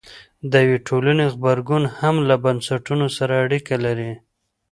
د 0.51 0.53
یوې 0.65 0.79
ټولنې 0.87 1.25
غبرګون 1.33 1.83
هم 1.97 2.15
له 2.29 2.35
بنسټونو 2.43 3.05
سره 3.17 3.33
اړیکه 3.45 3.75
لري. 3.85 4.11